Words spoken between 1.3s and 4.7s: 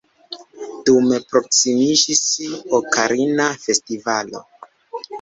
proksimiĝis Okarina Festivalo.